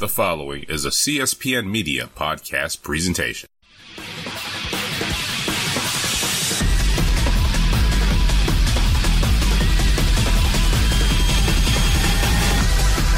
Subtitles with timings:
[0.00, 3.50] The following is a CSPN Media podcast presentation.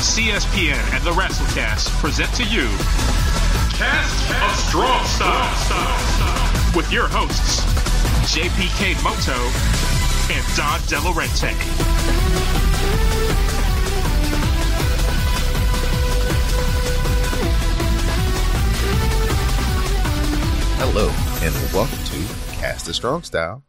[0.01, 2.67] CSPN and the WrestleCast present to you
[3.79, 7.61] Cast of Strong Style with your hosts
[8.35, 9.39] JPK Moto
[10.35, 12.62] and Don Delarente.
[20.85, 21.09] Hello,
[21.43, 23.63] and welcome to Cast a Strong Style.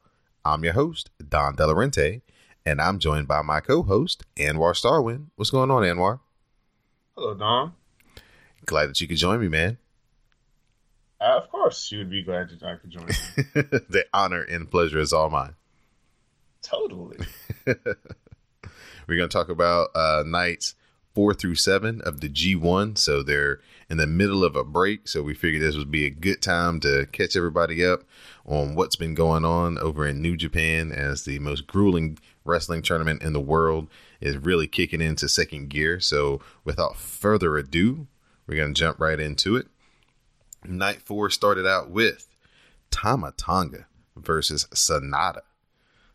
[0.44, 2.22] I'm your host, Don Delarente,
[2.66, 5.28] and I'm joined by my co-host, Anwar Starwin.
[5.36, 6.22] What's going on, Anwar?
[7.16, 7.74] Hello, Don.
[8.66, 9.78] Glad that you could join me, man.
[11.22, 13.06] Uh, of course, you would be glad that I could join
[13.54, 15.54] the honor and pleasure is all mine.
[16.64, 17.20] totally.
[17.68, 20.74] We're going to talk about uh, nights
[21.14, 22.98] four through seven of the G1.
[22.98, 23.60] So they're
[23.94, 25.08] in the middle of a break.
[25.08, 28.02] So we figured this would be a good time to catch everybody up
[28.44, 33.22] on what's been going on over in New Japan as the most grueling wrestling tournament
[33.22, 33.88] in the world
[34.20, 36.00] is really kicking into second gear.
[36.00, 38.08] So without further ado,
[38.48, 39.68] we're going to jump right into it.
[40.66, 42.28] Night four started out with
[42.90, 45.42] Tama Tonga versus Sanada.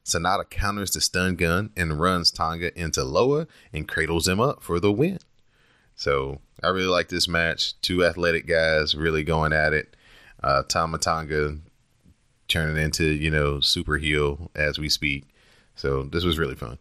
[0.05, 4.81] Sanada counters the stun gun and runs Tonga into Loa and cradles him up for
[4.81, 5.21] the win.
[5.99, 7.79] So I really like this match.
[7.83, 9.97] Two athletic guys really going at it.
[10.41, 11.59] Uh, Tama Tonga
[12.47, 15.25] turning into, you know, super heel as we speak.
[15.75, 16.79] So this was really fun.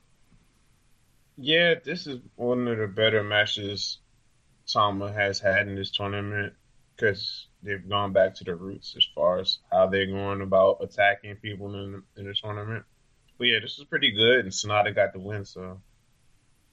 [1.35, 3.97] Yeah, this is one of the better matches
[4.71, 6.53] Tama has had in this tournament
[6.95, 11.37] because they've gone back to the roots as far as how they're going about attacking
[11.37, 12.85] people in the, in the tournament.
[13.39, 15.81] But yeah, this was pretty good, and Sanada got the win, so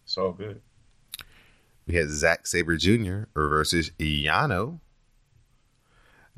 [0.04, 0.60] it's all good.
[1.86, 3.24] We had Zack Sabre Jr.
[3.34, 4.80] versus Yano.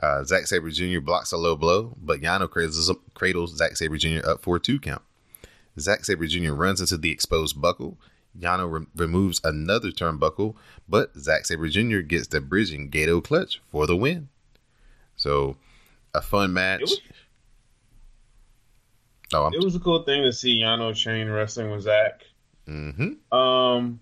[0.02, 1.00] Uh, Zack Sabre Jr.
[1.00, 4.28] blocks a low blow, but Yano cradles, cradles Zack Sabre Jr.
[4.28, 5.02] up for a two count.
[5.78, 6.52] Zack Sabre Jr.
[6.52, 7.96] runs into the exposed buckle.
[8.38, 10.54] Yano re- removes another turnbuckle,
[10.88, 12.00] but Zack Sabre Jr.
[12.00, 14.28] gets the bridging Gato clutch for the win.
[15.16, 15.56] So,
[16.12, 16.82] a fun match.
[16.82, 17.00] It was,
[19.32, 22.24] oh, I'm it was a cool thing to see Yano chain wrestling with Zack.
[22.66, 24.00] hmm Um,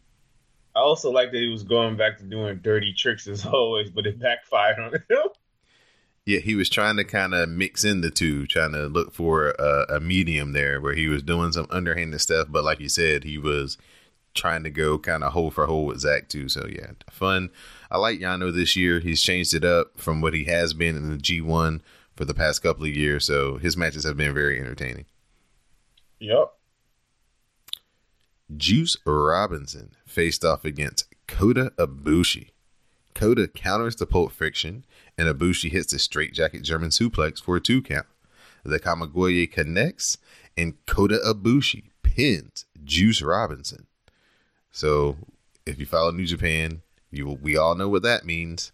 [0.76, 4.06] I also like that he was going back to doing dirty tricks as always, but
[4.06, 5.02] it backfired on him.
[6.26, 9.50] Yeah, he was trying to kind of mix in the two, trying to look for
[9.58, 13.24] a, a medium there where he was doing some underhanded stuff, but like you said,
[13.24, 13.76] he was
[14.34, 16.48] trying to go kind of hole for hole with Zack too.
[16.48, 17.50] So yeah, fun.
[17.90, 19.00] I like Yano this year.
[19.00, 21.80] He's changed it up from what he has been in the G1
[22.16, 23.26] for the past couple of years.
[23.26, 25.04] So his matches have been very entertaining.
[26.18, 26.54] yep.
[28.56, 32.50] Juice Robinson faced off against Kota Ibushi.
[33.14, 34.84] Kota counters the Pulp Friction,
[35.16, 38.06] and Ibushi hits the straightjacket German suplex for a two count.
[38.64, 40.18] The Kamigoye connects,
[40.56, 43.86] and Kota Ibushi pins Juice Robinson.
[44.70, 45.16] So,
[45.64, 48.72] if you follow New Japan, you we all know what that means.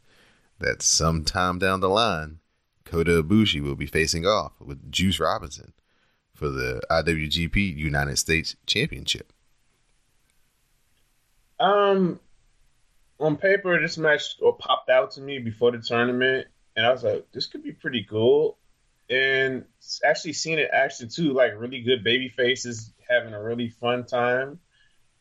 [0.58, 2.40] That sometime down the line,
[2.84, 5.72] Kota Ibushi will be facing off with Juice Robinson
[6.34, 9.32] for the IWGP United States Championship.
[11.60, 12.18] Um,
[13.20, 17.30] on paper, this match popped out to me before the tournament, and I was like,
[17.32, 18.56] this could be pretty cool.
[19.10, 19.64] And
[20.04, 24.60] actually seeing it action too, like really good baby faces having a really fun time.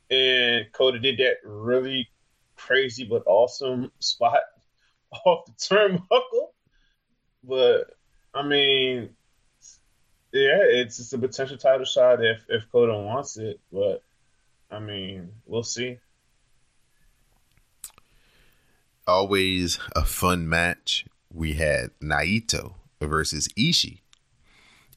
[0.10, 2.08] And Kota did that really
[2.56, 4.42] crazy but awesome spot
[5.26, 6.50] off the turnbuckle.
[7.44, 7.96] But
[8.34, 9.10] I mean,
[10.32, 13.60] yeah, it's just a potential title shot if if Kota wants it.
[13.72, 14.04] But
[14.70, 15.98] I mean, we'll see.
[19.10, 21.06] Always a fun match.
[21.32, 24.02] We had Naito versus Ishii.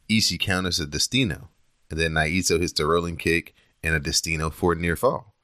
[0.09, 1.49] Ishii counters a Destino,
[1.91, 5.35] and then Naito hits the rolling kick and a Destino for a near fall.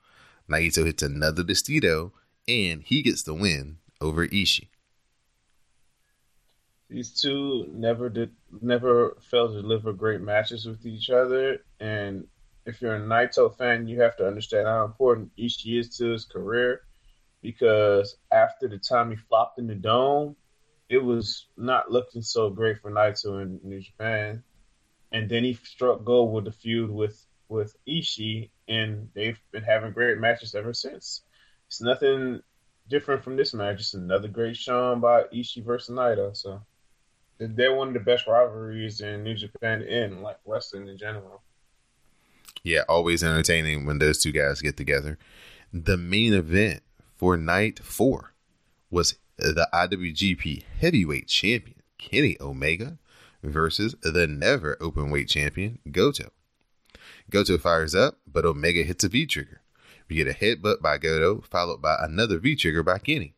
[0.49, 2.13] Naito hits another Destino,
[2.47, 4.69] and he gets the win over Ishii.
[6.89, 8.31] These two never did,
[8.63, 11.59] never failed to deliver great matches with each other.
[11.81, 12.27] And
[12.65, 16.25] if you're a Naito fan, you have to understand how important Ishii is to his
[16.25, 16.83] career.
[17.43, 20.37] Because after the time he flopped in the dome,
[20.89, 24.43] it was not looking so great for Naito in New Japan.
[25.13, 29.93] And then he struck gold with the feud with with Ishii, and they've been having
[29.93, 31.23] great matches ever since.
[31.67, 32.43] It's nothing
[32.89, 33.81] different from this match.
[33.81, 36.37] It's another great shown by Ishii versus Naito.
[36.37, 36.61] So
[37.39, 41.43] they're one of the best rivalries in New Japan and like wrestling in general.
[42.65, 45.19] Yeah, always entertaining when those two guys get together.
[45.73, 46.83] The main event
[47.19, 48.33] for night four
[48.91, 52.99] was the IWGP Heavyweight Champion Kenny Omega
[53.43, 56.31] versus the never openweight champion Goto.
[57.29, 59.61] Goto fires up, but Omega hits a V trigger.
[60.09, 63.35] We get a headbutt by Goto, followed by another V trigger by Kenny.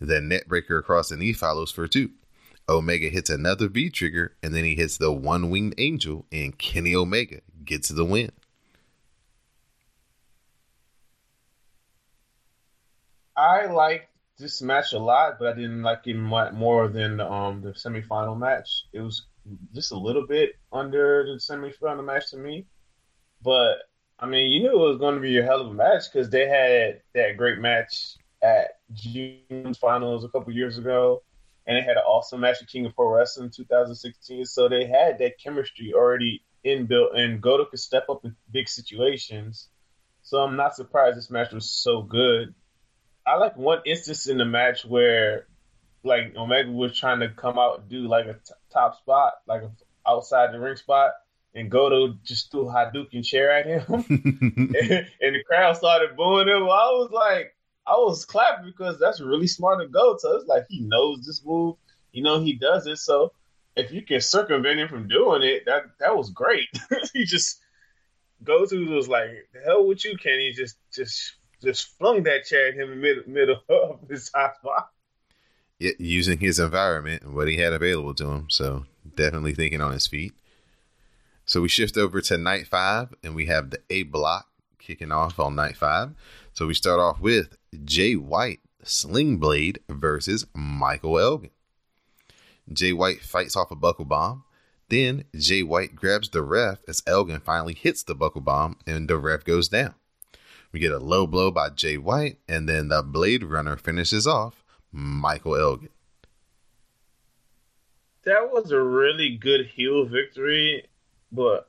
[0.00, 2.10] The neckbreaker across the knee follows for two.
[2.68, 6.94] Omega hits another V trigger, and then he hits the one winged angel, and Kenny
[6.94, 8.30] Omega gets the win.
[13.36, 14.08] I like
[14.38, 18.84] this match a lot, but I didn't like it more than um, the semifinal match.
[18.92, 19.26] It was
[19.74, 22.66] just a little bit under the semifinal match to me,
[23.42, 23.76] but
[24.18, 26.30] I mean, you knew it was going to be a hell of a match because
[26.30, 31.22] they had that great match at June finals a couple years ago,
[31.66, 34.44] and they had an awesome match at King of Pro Wrestling 2016.
[34.44, 39.68] So they had that chemistry already inbuilt, and Goto could step up in big situations.
[40.22, 42.54] So I'm not surprised this match was so good.
[43.26, 45.46] I like one instance in the match where
[46.02, 49.62] like Omega was trying to come out and do like a t- top spot, like
[49.62, 49.70] a
[50.06, 51.12] outside the ring spot,
[51.54, 54.76] and Goto just threw Hadouken chair at him, and,
[55.20, 56.64] and, the crowd started booing him.
[56.64, 57.56] I was like,
[57.86, 60.16] I was clapping because that's really smart to go.
[60.18, 61.76] So it's like he knows this move,
[62.12, 62.98] you know he does it.
[62.98, 63.32] So
[63.76, 66.68] if you can circumvent him from doing it, that that was great.
[67.14, 67.60] he just
[68.42, 70.52] Goto was like, the hell with you, Kenny.
[70.52, 74.90] Just just just flung that chair at him in the middle, of his hot spot.
[75.78, 78.46] Using his environment and what he had available to him.
[78.48, 80.32] So definitely thinking on his feet.
[81.46, 85.38] So we shift over to night five, and we have the A block kicking off
[85.38, 86.12] on night five.
[86.52, 91.50] So we start off with Jay White, Switchblade versus Michael Elgin.
[92.72, 94.44] Jay White fights off a buckle bomb.
[94.88, 99.18] Then Jay White grabs the ref as Elgin finally hits the buckle bomb and the
[99.18, 99.94] ref goes down.
[100.74, 104.64] We get a low blow by Jay White, and then the Blade Runner finishes off
[104.90, 105.90] Michael Elgin.
[108.24, 110.82] That was a really good heel victory,
[111.30, 111.68] but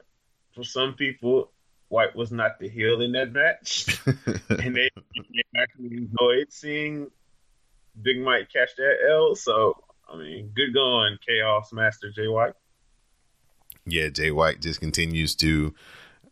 [0.56, 1.52] for some people,
[1.90, 7.12] White was not the heel in that match, and they, they actually enjoyed seeing
[8.02, 9.36] Big Mike catch that L.
[9.36, 9.76] So,
[10.12, 12.54] I mean, good going, Chaos Master Jay White.
[13.86, 15.76] Yeah, Jay White just continues to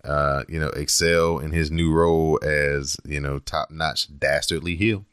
[0.04, 5.06] uh, you know, excel in his new role as, you know, top notch dastardly heel.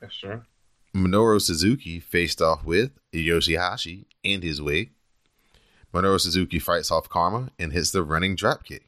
[0.00, 0.42] That's true.
[0.94, 4.90] Minoru Suzuki faced off with Yoshihashi and his wig.
[5.92, 8.84] Minoru Suzuki fights off Karma and hits the running drop kick.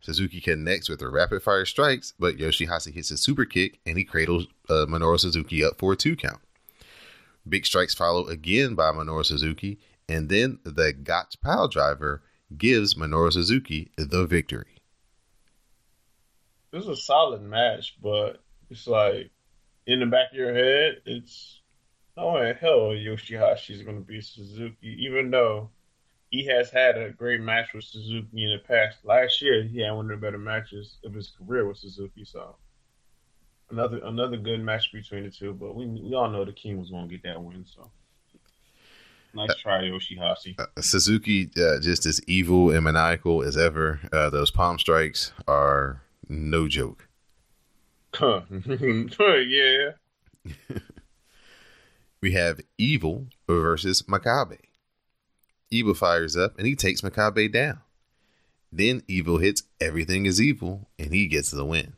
[0.00, 4.04] Suzuki connects with the rapid fire strikes, but Yoshihashi hits a super kick and he
[4.04, 6.40] cradles uh, Minoru Suzuki up for a two count.
[7.48, 9.78] Big strikes follow again by Minoru Suzuki,
[10.08, 12.22] and then the Gotch pile driver
[12.56, 14.76] gives Minoru Suzuki the victory.
[16.70, 19.30] This is a solid match, but it's like
[19.86, 21.60] in the back of your head, it's
[22.16, 25.70] no way in hell Yoshihashi is going to be Suzuki, even though
[26.30, 28.98] he has had a great match with Suzuki in the past.
[29.04, 32.24] Last year, he had one of the better matches of his career with Suzuki.
[32.24, 32.56] So
[33.70, 35.54] another another good match between the two.
[35.54, 37.64] But we we all know the King was going to get that win.
[37.64, 37.90] So
[39.34, 40.58] Nice try, Yoshihashi.
[40.58, 44.00] Uh, Suzuki, uh, just as evil and maniacal as ever.
[44.12, 47.08] Uh, those palm strikes are no joke.
[48.20, 49.90] yeah.
[52.20, 54.58] we have Evil versus Makabe.
[55.70, 57.80] Evil fires up and he takes Makabe down.
[58.72, 61.94] Then Evil hits Everything is Evil and he gets the win.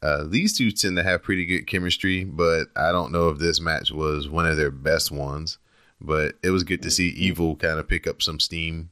[0.00, 3.60] Uh, these two tend to have pretty good chemistry, but I don't know if this
[3.60, 5.58] match was one of their best ones.
[6.00, 8.90] But it was good to see Evil kind of pick up some steam.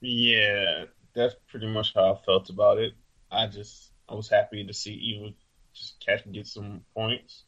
[0.00, 2.94] Yeah, that's pretty much how I felt about it.
[3.30, 5.32] I just I was happy to see Evil
[5.72, 7.44] just catch and get some points.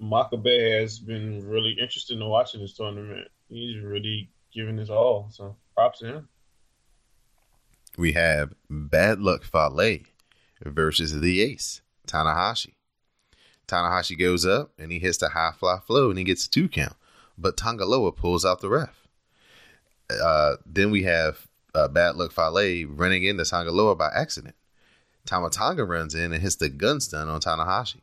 [0.00, 3.28] Makabe has been really interesting to watch in this tournament.
[3.48, 6.28] He's really giving his all, so props to him.
[7.96, 9.70] We have Bad Luck Fale
[10.64, 12.74] versus the Ace, Tanahashi.
[13.66, 16.68] Tanahashi goes up and he hits the high fly flow and he gets a two
[16.68, 16.96] count,
[17.38, 19.06] but Tanga Loa pulls out the ref.
[20.10, 24.54] Uh, then we have uh, Bad Luck Fale running into Tanga Loa by accident.
[25.26, 28.02] Tama Tonga runs in and hits the gun stun on Tanahashi.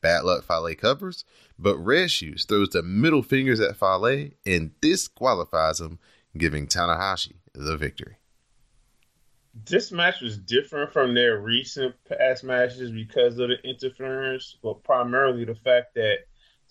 [0.00, 1.24] Bad Luck Fale covers,
[1.58, 5.98] but Red Shoes throws the middle fingers at Fale and disqualifies him,
[6.38, 8.19] giving Tanahashi the victory
[9.52, 15.44] this match was different from their recent past matches because of the interference, but primarily
[15.44, 16.18] the fact that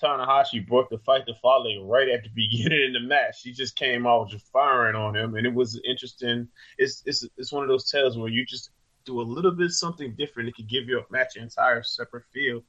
[0.02, 3.42] Tanahashi brought the fight to Fale right at the beginning of the match.
[3.42, 6.48] She just came out just firing on him, and it was interesting.
[6.78, 8.70] It's it's it's one of those tales where you just
[9.06, 10.50] do a little bit something different.
[10.50, 12.64] It could give your match an entire separate feel.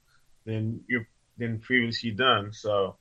[0.45, 1.05] than you
[1.39, 2.53] than previously done.
[2.53, 2.97] So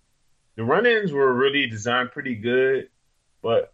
[0.55, 2.89] the run-ins were really designed pretty good,
[3.41, 3.73] but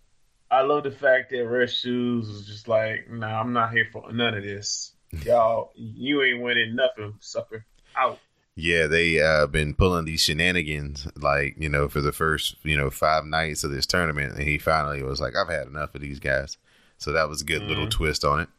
[0.51, 4.11] I love the fact that Red Shoes was just like, nah, I'm not here for
[4.11, 4.93] none of this.
[5.25, 7.65] Y'all, you ain't winning nothing, sucker.
[7.97, 8.19] Out.
[8.57, 12.89] Yeah, they uh been pulling these shenanigans like, you know, for the first, you know,
[12.89, 16.19] five nights of this tournament and he finally was like, I've had enough of these
[16.19, 16.57] guys.
[16.97, 17.69] So that was a good mm-hmm.
[17.69, 18.49] little twist on it.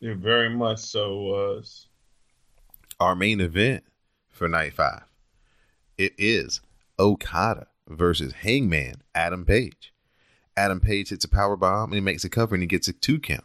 [0.00, 1.86] It very much so was.
[3.00, 3.84] Our main event
[4.30, 5.04] for night five.
[5.96, 6.60] It is
[6.98, 9.92] Okada versus Hangman Adam Page.
[10.58, 12.92] Adam Page hits a power bomb and he makes a cover and he gets a
[12.92, 13.44] two count.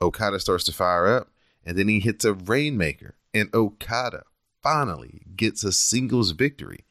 [0.00, 1.28] Okada starts to fire up
[1.66, 4.22] and then he hits a rainmaker and Okada
[4.62, 6.86] finally gets a singles victory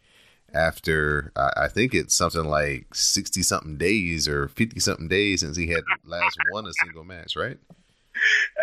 [0.54, 5.68] after I think it's something like 60 something days or 50 something days since he
[5.68, 7.58] had last won a single match, right?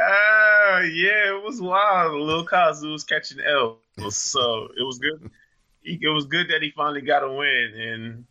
[0.00, 2.20] Uh, yeah, it was wild.
[2.20, 5.30] Lil Kazu was catching L, so it was good.
[5.82, 7.72] It was good that he finally got a win.
[7.74, 8.24] And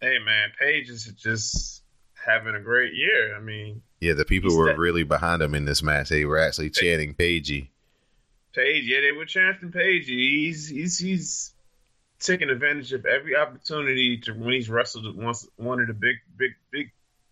[0.00, 1.82] hey, man, Page is just
[2.14, 3.36] having a great year.
[3.36, 6.08] I mean, yeah, the people were really behind him in this match.
[6.08, 7.70] They were actually chanting Pagey.
[8.54, 10.06] Page, yeah, they were chanting Pagey.
[10.06, 11.54] He's he's he's
[12.20, 16.52] taking advantage of every opportunity to when he's wrestled once one of the big big
[16.70, 16.90] big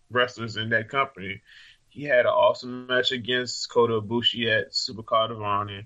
[0.09, 1.41] wrestlers in that company.
[1.89, 5.83] He had an awesome match against Kota Ibushi at Supercard of Honor.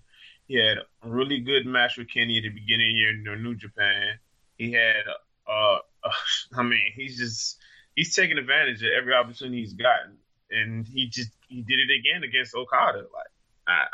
[0.47, 3.43] He had a really good match with Kenny at the beginning of the year in
[3.43, 4.19] New Japan.
[4.57, 5.79] He had, a, uh,
[6.55, 7.57] I mean, he's just
[7.95, 10.17] he's taking advantage of every opportunity he's gotten,
[10.49, 12.99] and he just he did it again against Okada.
[12.99, 13.31] Like
[13.67, 13.85] I,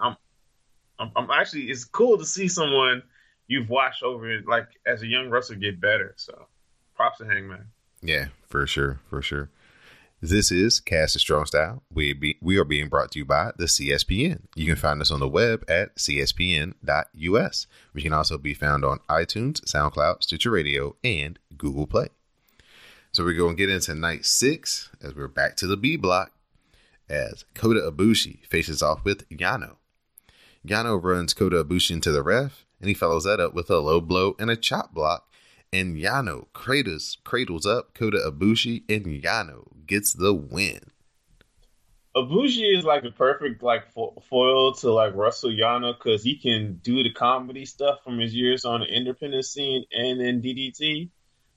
[0.00, 0.16] I'm,
[0.98, 3.02] I'm, I'm actually it's cool to see someone
[3.46, 6.14] you've watched over like as a young wrestler get better.
[6.16, 6.46] So
[6.94, 7.66] props to Hangman.
[8.02, 9.48] Yeah, for sure, for sure.
[10.20, 11.84] This is Cast of Strong Style.
[11.92, 14.46] We be, we are being brought to you by the CSPN.
[14.56, 17.66] You can find us on the web at cspn.us.
[17.94, 22.08] We can also be found on iTunes, SoundCloud, Stitcher Radio, and Google Play.
[23.12, 26.32] So we're going to get into night six as we're back to the B block
[27.08, 29.76] as Kota Ibushi faces off with Yano.
[30.66, 34.00] Yano runs Kota Ibushi into the ref, and he follows that up with a low
[34.00, 35.27] blow and a chop block.
[35.72, 40.80] And Yano cradles, cradles up Kota Ibushi, and Yano gets the win.
[42.16, 46.80] Ibushi is like the perfect like fo- foil to like Russell Yano because he can
[46.82, 51.10] do the comedy stuff from his years on the independent scene and in DDT.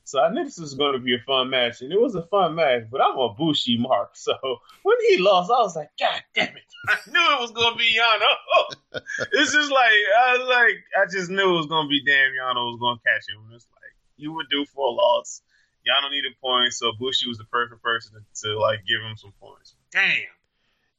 [0.03, 2.23] So I knew this was going to be a fun match, and it was a
[2.23, 2.83] fun match.
[2.91, 4.33] But I'm a Bushi mark, so
[4.83, 6.63] when he lost, I was like, God damn it!
[6.89, 9.01] I knew it was going to be Yano.
[9.31, 12.31] It's just like I was like, I just knew it was going to be damn
[12.31, 13.55] Yano was going to catch him.
[13.55, 13.80] It's like
[14.21, 15.41] you would do for a loss.
[15.87, 19.33] Yano needed points, so Bushi was the perfect person to, to like give him some
[19.39, 19.75] points.
[19.91, 20.27] Damn.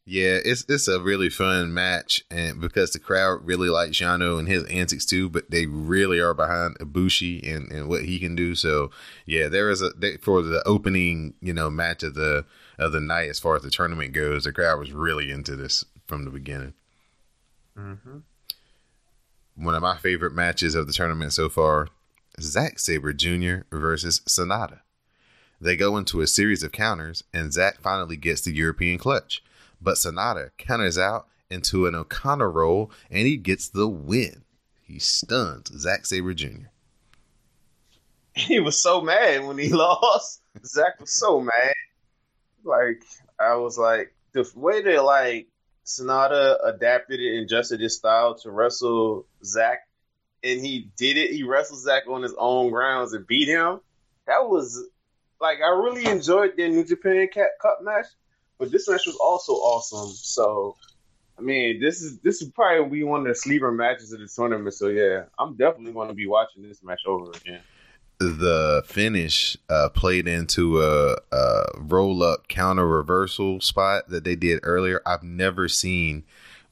[0.04, 4.48] Yeah, it's it's a really fun match, and because the crowd really likes Yano and
[4.48, 8.56] his antics too, but they really are behind Ibushi and, and what he can do.
[8.56, 8.90] So
[9.26, 12.44] yeah, there is a they, for the opening you know match of the
[12.80, 14.42] of the night as far as the tournament goes.
[14.42, 16.74] The crowd was really into this from the beginning.
[17.78, 18.18] Mm-hmm.
[19.54, 21.86] One of my favorite matches of the tournament so far:
[22.42, 23.62] Zack Sabre Jr.
[23.70, 24.80] versus Sanada.
[25.60, 29.42] They go into a series of counters, and Zack finally gets the European clutch
[29.82, 34.44] but Sanada counters out into an O'Connor roll and he gets the win.
[34.80, 36.46] He stuns Zack Sabre Jr.
[38.34, 40.40] He was so mad when he lost.
[40.64, 41.74] Zack was so mad.
[42.64, 43.02] Like
[43.38, 45.48] I was like the way that like
[45.84, 49.80] Sanada adapted it and adjusted his style to wrestle Zack,
[50.44, 51.32] and he did it.
[51.32, 53.80] He wrestled Zack on his own grounds and beat him.
[54.26, 54.82] That was
[55.40, 58.06] like I really enjoyed the New Japan Cup match
[58.62, 60.14] but this match was also awesome.
[60.14, 60.76] So,
[61.36, 64.28] I mean, this is this is probably be one of the sleeper matches of the
[64.28, 64.72] tournament.
[64.74, 67.60] So yeah, I'm definitely going to be watching this match over again.
[68.20, 74.60] The finish uh, played into a, a roll up counter reversal spot that they did
[74.62, 75.02] earlier.
[75.04, 76.22] I've never seen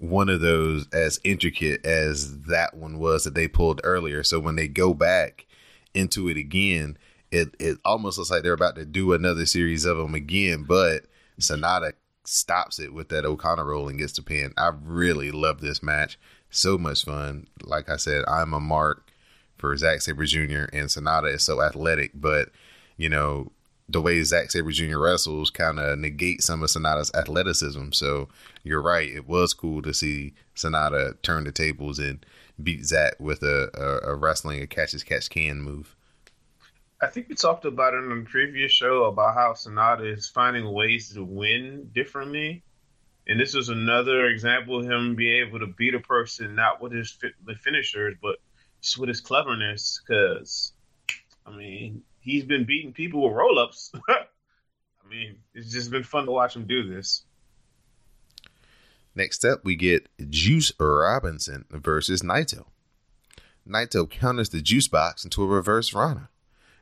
[0.00, 4.24] one of those as intricate as that one was that they pulled earlier.
[4.24, 5.46] So when they go back
[5.92, 6.96] into it again,
[7.30, 11.04] it it almost looks like they're about to do another series of them again, but
[11.38, 11.92] Sanada
[12.24, 14.54] stops it with that O'Connor roll and gets the pin.
[14.56, 16.18] I really love this match.
[16.48, 17.46] So much fun.
[17.62, 19.12] Like I said, I'm a mark
[19.58, 20.64] for Zack Sabre Jr.
[20.72, 22.48] and Sanada is so athletic, but
[22.96, 23.52] you know,
[23.90, 24.98] the way Zack Sabre Jr.
[24.98, 27.92] wrestles kind of negate some of Sanada's athleticism.
[27.92, 28.28] So
[28.62, 29.10] you're right.
[29.10, 32.24] It was cool to see Sanada turn the tables and
[32.62, 35.96] beat Zack with a, a, a wrestling a catch as catch can move.
[37.02, 40.70] I think we talked about it on the previous show about how Sanada is finding
[40.72, 42.64] ways to win differently
[43.26, 46.92] And this was another example of him being able to beat a person not with
[46.92, 47.16] his
[47.46, 48.36] the finishers, but
[48.82, 50.02] just with his cleverness.
[50.06, 50.72] Because,
[51.46, 53.92] I mean, he's been beating people with roll ups.
[54.08, 57.24] I mean, it's just been fun to watch him do this.
[59.14, 62.66] Next up, we get Juice Robinson versus Naito.
[63.68, 66.28] Naito counters the Juice box into a reverse Rana.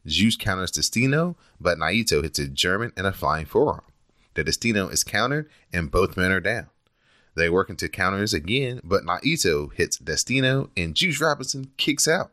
[0.06, 3.82] Juice counters Destino, but Naito hits a German and a flying forearm.
[4.34, 6.68] The Destino is countered, and both men are down.
[7.34, 12.32] They work into counters again, but Naito hits Destino, and Juice Robinson kicks out.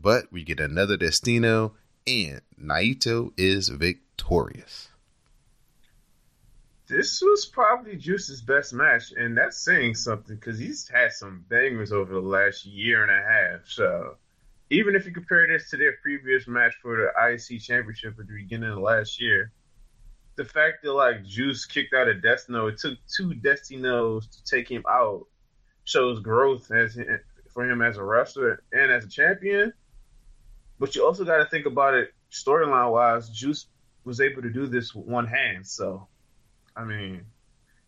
[0.00, 1.74] But we get another Destino,
[2.06, 4.88] and Naito is victorious
[6.92, 11.90] this was probably Juice's best match, and that's saying something because he's had some bangers
[11.90, 13.66] over the last year and a half.
[13.66, 14.16] So
[14.68, 18.34] even if you compare this to their previous match for the IC Championship at the
[18.34, 19.52] beginning of last year,
[20.36, 24.70] the fact that like Juice kicked out of Destino, it took two Destinos to take
[24.70, 25.26] him out,
[25.84, 26.98] shows growth as
[27.54, 29.72] for him as a wrestler and as a champion.
[30.82, 33.28] But you also got to think about it storyline wise.
[33.28, 33.66] Juice
[34.02, 36.08] was able to do this with one hand, so
[36.74, 37.24] I mean,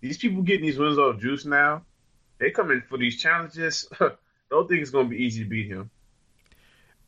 [0.00, 1.82] these people getting these wins off Juice now,
[2.38, 3.88] they come in for these challenges.
[4.50, 5.90] Don't think it's going to be easy to beat him.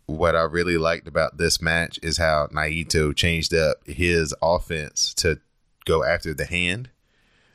[0.07, 5.39] What I really liked about this match is how Naito changed up his offense to
[5.85, 6.91] go after the hand.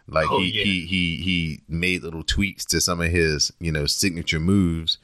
[0.08, 0.64] Like oh, he, yeah.
[0.64, 5.00] he he he made little tweaks to some of his you know signature moves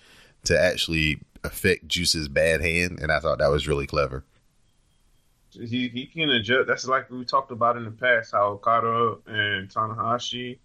[0.45, 4.23] to actually affect Juice's bad hand, and I thought that was really clever
[5.51, 6.67] he he can adjust.
[6.67, 10.59] That's like we talked about in the past how Okada and Tanahashi,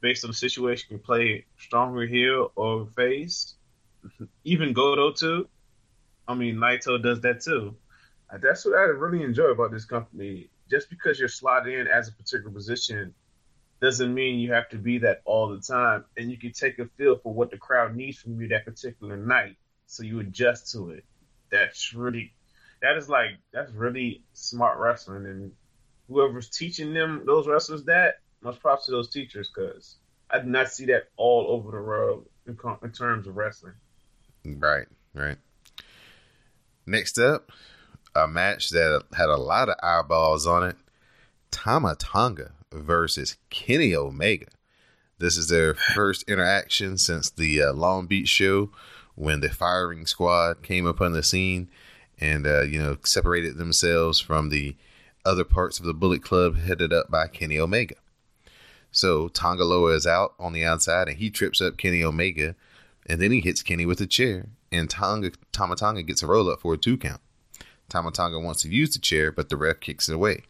[0.00, 3.54] based on the situation, can play stronger heel or face.
[4.44, 5.48] Even Goto too.
[6.28, 7.74] I mean, Naito does that too.
[8.40, 10.48] That's what I really enjoy about this company.
[10.68, 13.14] Just because you're slotted in as a particular position
[13.80, 16.04] doesn't mean you have to be that all the time.
[16.16, 19.16] And you can take a feel for what the crowd needs from you that particular
[19.16, 19.56] night.
[19.86, 21.04] So you adjust to it.
[21.50, 22.32] That's really
[22.82, 25.52] that is like that's really smart wrestling, and
[26.08, 29.96] whoever's teaching them those wrestlers that much props to those teachers because
[30.30, 33.74] I did not see that all over the world in, in terms of wrestling.
[34.44, 35.38] Right, right.
[36.86, 37.50] Next up,
[38.14, 40.76] a match that had a lot of eyeballs on it:
[41.50, 44.46] Tama Tonga versus Kenny Omega.
[45.18, 48.70] This is their first interaction since the uh, Long Beach show
[49.16, 51.68] when the firing squad came upon the scene
[52.18, 54.76] and uh, you know separated themselves from the
[55.24, 57.96] other parts of the Bullet Club headed up by Kenny Omega.
[58.92, 62.54] So Tanga Loa is out on the outside and he trips up Kenny Omega
[63.06, 66.48] and then he hits Kenny with a chair and Tonga Tama Tonga gets a roll
[66.48, 67.20] up for a two count.
[67.88, 70.44] Tama Tonga wants to use the chair but the ref kicks it away.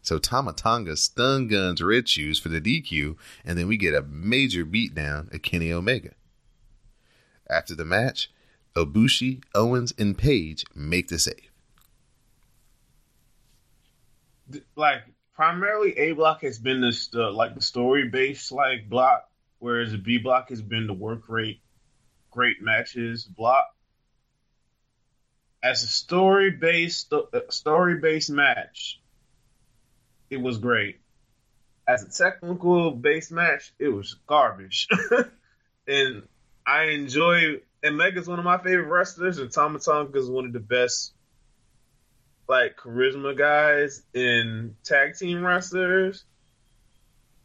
[0.00, 4.02] So Tama Tonga stun guns Red Shoes for the DQ and then we get a
[4.02, 6.12] major beatdown of Kenny Omega.
[7.52, 8.30] After the match,
[8.74, 11.50] Ibushi, Owens, and Page make the save.
[14.74, 15.02] Like
[15.34, 20.18] primarily, A block has been this uh, like the story based like block, whereas B
[20.18, 21.60] block has been the work rate,
[22.30, 23.66] great matches block.
[25.62, 29.00] As a story based uh, story based match,
[30.30, 31.00] it was great.
[31.86, 34.88] As a technical based match, it was garbage.
[35.86, 36.22] and
[36.66, 39.78] I enjoy Omega's one of my favorite wrestlers, and Tama
[40.14, 41.12] is one of the best
[42.48, 46.24] like charisma guys in tag team wrestlers.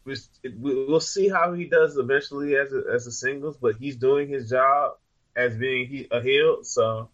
[0.04, 4.48] We'll see how he does eventually as a, as a singles, but he's doing his
[4.48, 4.92] job
[5.36, 6.64] as being a heel.
[6.64, 7.10] So,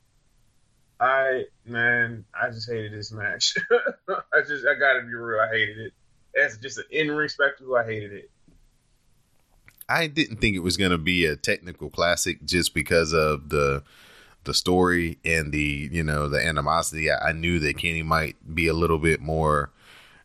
[1.00, 3.54] I man, I just hated this match.
[4.08, 5.92] I just I gotta be real, I hated it.
[6.38, 8.30] As just an in ring spectacle, I hated it.
[9.88, 13.82] I didn't think it was going to be a technical classic just because of the
[14.44, 17.10] the story and the you know the animosity.
[17.10, 19.72] I, I knew that Kenny might be a little bit more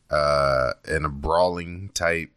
[0.10, 2.32] uh, in a brawling type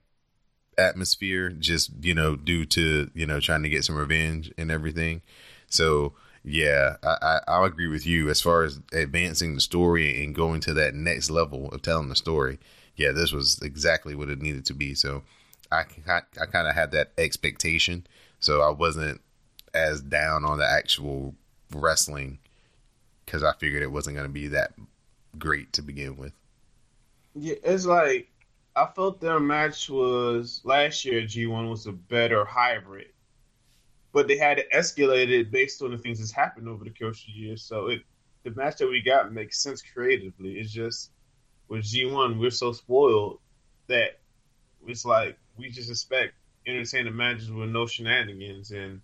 [0.78, 5.22] atmosphere, just you know due to you know trying to get some revenge and everything.
[5.68, 10.34] So yeah, I, I I'll agree with you as far as advancing the story and
[10.34, 12.58] going to that next level of telling the story.
[12.96, 14.94] Yeah, this was exactly what it needed to be.
[14.94, 15.22] So
[15.72, 15.84] I
[16.40, 18.06] I kind of had that expectation,
[18.40, 19.20] so I wasn't
[19.74, 21.34] as down on the actual
[21.72, 22.38] wrestling
[23.24, 24.72] because I figured it wasn't going to be that
[25.38, 26.32] great to begin with.
[27.34, 28.28] Yeah, it's like
[28.76, 31.24] I felt their match was last year.
[31.26, 33.08] G one was a better hybrid,
[34.12, 37.26] but they had it escalated based on the things that's happened over the course of
[37.26, 37.56] the year.
[37.56, 38.02] So it
[38.44, 40.58] the match that we got makes sense creatively.
[40.58, 41.10] It's just
[41.68, 43.38] with G one we're so spoiled
[43.86, 44.20] that
[44.86, 46.34] it's like we just expect
[46.66, 48.70] entertaining matches with no shenanigans.
[48.70, 49.00] And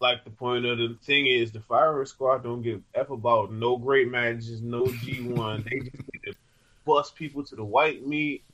[0.00, 3.76] like the point of the thing is, the Firing Squad don't give f about no
[3.76, 5.64] great matches, no G one.
[5.70, 6.34] they just need to
[6.84, 8.44] bust people to the white meat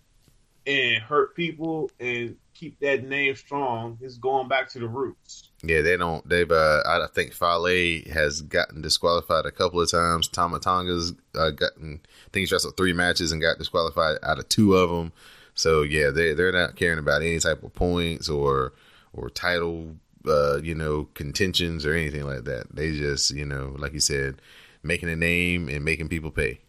[0.66, 3.98] and hurt people and keep that name strong.
[4.01, 5.51] It's going back to the roots.
[5.62, 6.27] Yeah, they don't.
[6.29, 6.51] They've.
[6.51, 10.29] Uh, I think Fale has gotten disqualified a couple of times.
[10.29, 12.01] Tama Tonga's uh, gotten.
[12.05, 15.12] I think he's wrestled three matches and got disqualified out of two of them.
[15.55, 18.73] So yeah, they they're not caring about any type of points or
[19.12, 22.75] or title, uh, you know, contentions or anything like that.
[22.75, 24.41] They just, you know, like you said,
[24.83, 26.61] making a name and making people pay.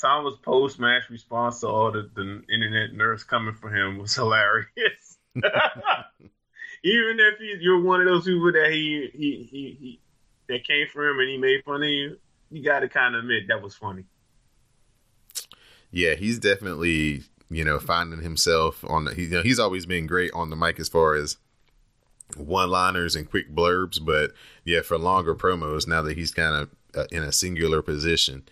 [0.00, 5.18] Tama's post match response to all the, the internet nerds coming for him was hilarious.
[6.84, 10.00] Even if he, you're one of those people that he, he he he
[10.48, 12.16] that came for him and he made fun of you,
[12.50, 14.04] you got to kind of admit that was funny.
[15.92, 17.22] Yeah, he's definitely
[17.54, 19.14] you know finding himself on the.
[19.14, 21.36] He, you know, he's always been great on the mic as far as
[22.36, 24.32] one-liners and quick blurbs, but
[24.64, 28.44] yeah, for longer promos now that he's kind of uh, in a singular position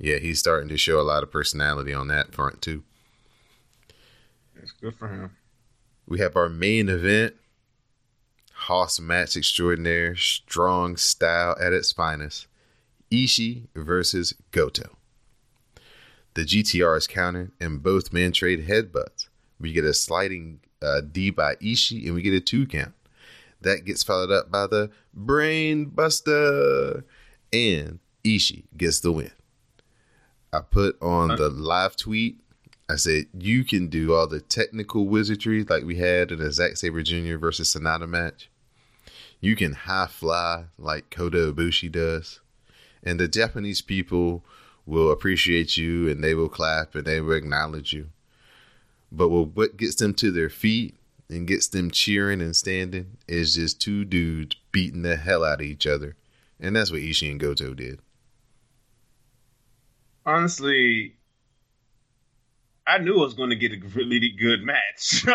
[0.00, 2.82] yeah, he's starting to show a lot of personality on that front too.
[4.60, 5.36] It's good for him.
[6.06, 7.34] We have our main event.
[8.52, 12.46] Hoss match extraordinaire, strong style at its finest.
[13.10, 14.96] Ishii versus Goto.
[16.34, 19.28] The GTR is countered, and both men trade headbutts.
[19.58, 22.94] We get a sliding uh, D by Ishii, and we get a two count.
[23.60, 27.04] That gets followed up by the Brain Buster,
[27.52, 29.32] and Ishii gets the win.
[30.52, 32.40] I put on the live tweet.
[32.88, 36.76] I said you can do all the technical wizardry like we had in the Zack
[36.76, 37.36] Sabre Jr.
[37.36, 38.50] versus Sanada match.
[39.40, 42.40] You can high fly like Kota Ibushi does,
[43.02, 44.44] and the Japanese people
[44.90, 48.08] will appreciate you and they will clap and they will acknowledge you.
[49.12, 50.96] But what gets them to their feet
[51.28, 55.66] and gets them cheering and standing is just two dudes beating the hell out of
[55.66, 56.16] each other,
[56.60, 58.00] and that's what Ishii and Goto did
[60.30, 61.16] honestly,
[62.86, 65.26] I knew I was going to get a really good match.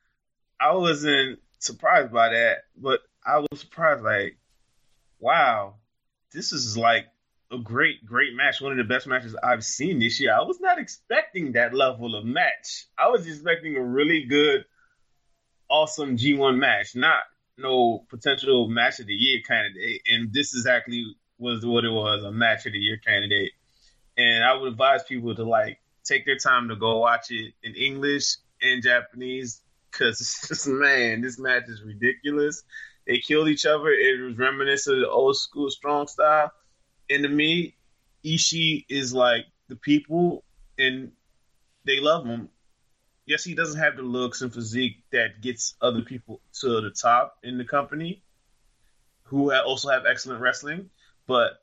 [0.60, 4.02] I wasn't surprised by that, but I was surprised.
[4.02, 4.36] Like,
[5.18, 5.74] wow,
[6.32, 7.06] this is like
[7.52, 8.60] a great, great match.
[8.60, 10.34] One of the best matches I've seen this year.
[10.34, 12.86] I was not expecting that level of match.
[12.98, 14.64] I was expecting a really good,
[15.68, 17.22] awesome G1 match, not
[17.56, 20.02] no potential match of the year candidate.
[20.08, 21.04] And this exactly
[21.38, 23.52] was what it was a match of the year candidate
[24.16, 27.74] and I would advise people to like take their time to go watch it in
[27.74, 32.62] English and Japanese because it's just man, this match is ridiculous.
[33.06, 33.88] They killed each other.
[33.88, 36.52] It was reminiscent of the old school strong style.
[37.10, 37.74] And to me,
[38.24, 40.44] Ishii is like the people,
[40.78, 41.12] and
[41.84, 42.48] they love him.
[43.26, 47.38] Yes, he doesn't have the looks and physique that gets other people to the top
[47.42, 48.22] in the company,
[49.24, 50.90] who also have excellent wrestling.
[51.26, 51.62] But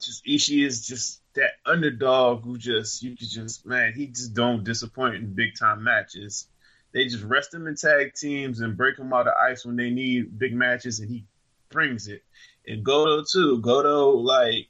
[0.00, 4.64] just Ishii is just that underdog who just you could just man he just don't
[4.64, 6.48] disappoint in big time matches.
[6.92, 9.90] They just rest him in tag teams and break him out of ice when they
[9.90, 11.26] need big matches, and he
[11.68, 12.22] brings it.
[12.68, 13.60] And Goto too.
[13.60, 14.68] Goto like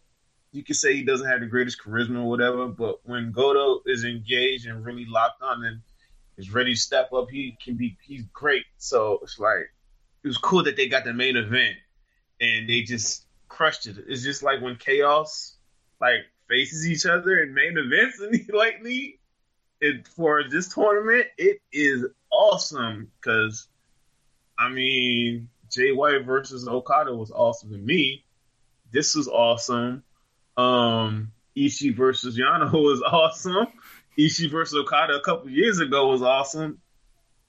[0.53, 4.05] you could say he doesn't have the greatest charisma or whatever, but when Goto is
[4.05, 5.81] engaged and really locked on and
[6.39, 8.65] is ready to step up, he can be he's great.
[8.79, 9.71] So it's like
[10.23, 11.77] it was cool that they got the main event
[12.41, 13.97] and they just crushed it.
[14.07, 15.57] It's just like when Chaos
[16.01, 19.21] like faces each other in main events lately.
[19.81, 23.69] It, for this tournament, it is awesome because,
[24.59, 28.25] I mean, Jay White versus Okada was awesome to me.
[28.93, 30.03] This was awesome.
[30.57, 33.67] Um, Ishii versus Yano was awesome.
[34.19, 36.81] Ishii versus Okada a couple years ago was awesome.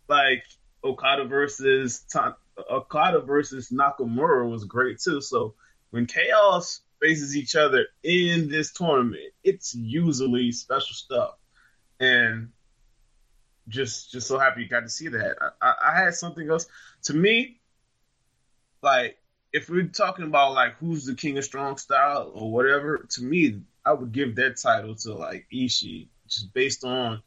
[0.08, 0.44] Like
[0.84, 2.06] Okada versus
[2.70, 5.22] Okada versus Nakamura was great too.
[5.22, 5.56] So
[5.92, 11.32] when Chaos faces each other in this tournament, it's usually special stuff.
[12.00, 12.50] And
[13.68, 15.36] just just so happy you got to see that.
[15.62, 16.66] I, I, had something else.
[17.04, 17.59] To me,
[18.82, 19.18] like
[19.52, 23.62] if we're talking about like who's the king of strong style or whatever, to me,
[23.86, 27.22] I would give that title to like Ishii, just based on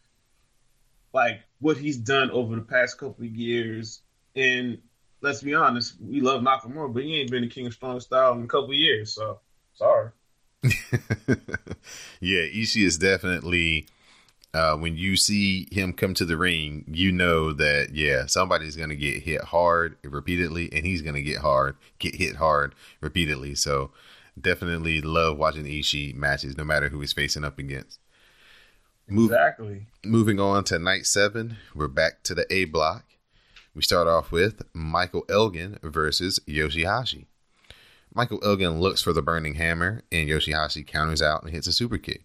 [1.12, 4.00] like what he's done over the past couple of years.
[4.34, 4.78] And
[5.20, 8.32] let's be honest, we love Nakamura, but he ain't been the king of strong style
[8.34, 9.12] in a couple years.
[9.12, 9.40] So
[9.74, 10.10] Sorry.
[12.20, 13.86] yeah, Ishii is definitely
[14.54, 18.94] uh, when you see him come to the ring, you know that yeah, somebody's gonna
[18.96, 23.54] get hit hard repeatedly, and he's gonna get hard, get hit hard repeatedly.
[23.54, 23.90] So
[24.40, 27.98] definitely love watching Ishii matches, no matter who he's facing up against.
[29.08, 29.86] Move, Exactly.
[30.04, 33.04] moving on to night seven, we're back to the A block.
[33.74, 37.24] We start off with Michael Elgin versus Yoshihashi.
[38.14, 41.96] Michael Elgin looks for the burning hammer, and Yoshihashi counters out and hits a super
[41.98, 42.22] kick.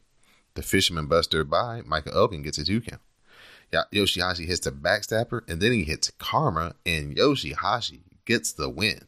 [0.57, 3.03] The fisherman buster by Michael Elgin gets a two count.
[3.93, 9.01] Yoshihashi hits the backstabber, and then he hits Karma, and Yoshihashi gets the win.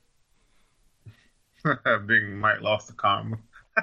[2.05, 3.39] Big Mike lost the karma.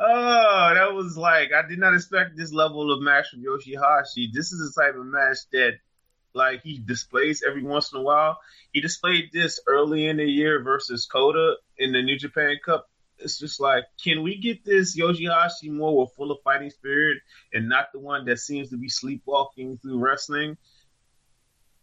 [0.00, 4.32] oh, that was like I did not expect this level of match from Yoshihashi.
[4.32, 5.74] This is the type of match that
[6.34, 8.38] like he displays every once in a while.
[8.72, 12.88] He displayed this early in the year versus Kota in the New Japan Cup.
[13.22, 17.18] It's just like, can we get this Yoshihashi more with full of fighting spirit
[17.52, 20.56] and not the one that seems to be sleepwalking through wrestling?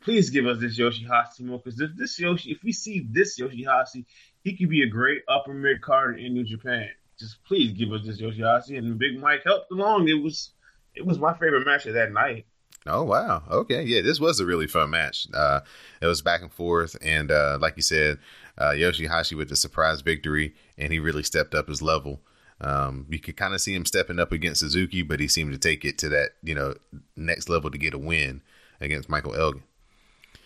[0.02, 4.06] Please give us this Yoshihashi more because if this Yoshi, if we see this Yoshihashi,
[4.43, 6.89] he could be a great upper mid card in New Japan.
[7.19, 10.08] Just please give us this Yoshihashi and Big Mike helped along.
[10.08, 10.52] It was
[10.95, 12.45] it was my favorite match of that night.
[12.86, 13.43] Oh wow.
[13.49, 13.84] Okay.
[13.84, 15.27] Yeah, this was a really fun match.
[15.34, 15.62] Uh
[16.01, 18.19] it was back and forth and uh like you said,
[18.58, 22.21] uh Yoshihashi with the surprise victory and he really stepped up his level.
[22.62, 25.60] Um you could kind of see him stepping up against Suzuki, but he seemed to
[25.60, 26.73] take it to that, you know,
[27.15, 28.41] next level to get a win
[28.82, 29.63] against Michael Elgin.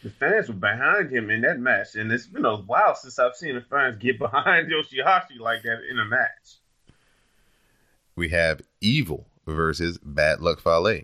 [0.04, 3.36] The fans were behind him in that match, and it's been a while since I've
[3.36, 6.58] seen the fans get behind Yoshihashi like that in a match.
[8.16, 11.04] We have Evil versus Bad Luck Fale.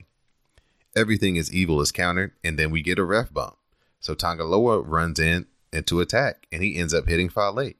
[0.96, 3.58] Everything is evil is countered, and then we get a ref bump.
[4.00, 7.74] So Tangaloa runs in into attack, and he ends up hitting Fale.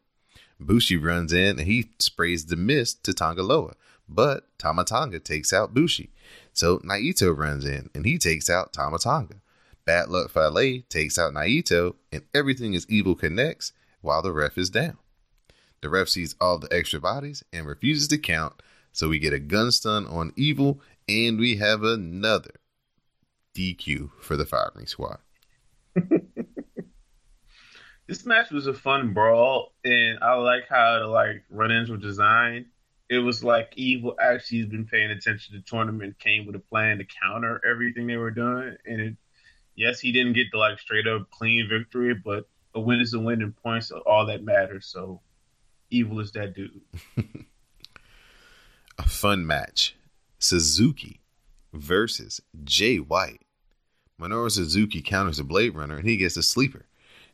[0.60, 3.74] Bushi runs in and he sprays the mist to Tangaloa,
[4.08, 6.12] but Tama Tonga takes out Bushi.
[6.54, 9.36] So Naito runs in and he takes out Tama Tonga.
[9.86, 14.70] Bad Luck Fale takes out Naito, and everything is evil connects while the ref is
[14.70, 14.98] down.
[15.82, 19.40] The ref sees all the extra bodies and refuses to count, so we get a
[19.40, 22.52] gun stun on evil, and we have another
[23.56, 25.20] DQ for the firing squad.
[28.10, 32.66] This match was a fun brawl, and I like how the like run-ins were designed.
[33.08, 36.60] It was like Evil actually has been paying attention to the tournament, came with a
[36.60, 39.16] plan to counter everything they were doing, and it,
[39.76, 43.20] yes, he didn't get the like straight up clean victory, but a win is a
[43.20, 44.88] win, and points are all that matters.
[44.88, 45.22] So,
[45.92, 46.82] Evil is that dude.
[48.98, 49.96] a fun match
[50.40, 51.22] Suzuki
[51.74, 53.42] versus Jay White.
[54.20, 56.86] Minoru Suzuki counters a Blade Runner and he gets a sleeper.